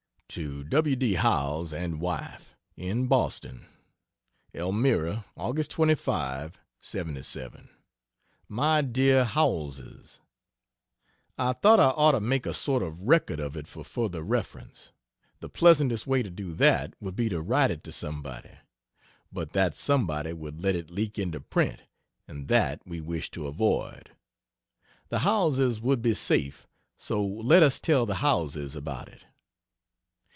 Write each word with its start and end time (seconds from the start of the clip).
To 0.35 0.63
W. 0.63 0.95
D. 0.95 1.15
Howells 1.15 1.73
and 1.73 1.99
wife, 1.99 2.55
in 2.77 3.07
Boston: 3.07 3.65
ELMIRA, 4.53 5.25
Aug. 5.37 5.67
25 5.67 6.57
'77. 6.79 7.69
MY 8.47 8.81
DEAR 8.81 9.25
HOWELLSES, 9.25 10.21
I 11.37 11.51
thought 11.51 11.81
I 11.81 11.89
ought 11.89 12.13
to 12.13 12.21
make 12.21 12.45
a 12.45 12.53
sort 12.53 12.81
of 12.81 13.01
record 13.09 13.41
of 13.41 13.57
it 13.57 13.67
for 13.67 13.83
further 13.83 14.21
reference; 14.23 14.93
the 15.41 15.49
pleasantest 15.49 16.07
way 16.07 16.23
to 16.23 16.29
do 16.29 16.53
that 16.53 16.93
would 17.01 17.17
be 17.17 17.27
to 17.27 17.41
write 17.41 17.69
it 17.71 17.83
to 17.83 17.91
somebody; 17.91 18.55
but 19.33 19.49
that 19.49 19.75
somebody 19.75 20.31
would 20.31 20.63
let 20.63 20.77
it 20.77 20.89
leak 20.89 21.19
into 21.19 21.41
print 21.41 21.81
and 22.25 22.47
that 22.47 22.81
we 22.85 23.01
wish 23.01 23.29
to 23.31 23.47
avoid. 23.47 24.11
The 25.09 25.19
Howellses 25.19 25.81
would 25.81 26.01
be 26.01 26.13
safe 26.13 26.67
so 26.95 27.21
let 27.21 27.61
us 27.61 27.81
tell 27.81 28.05
the 28.05 28.19
Howellses 28.23 28.77
about 28.77 29.09
it. 29.09 29.25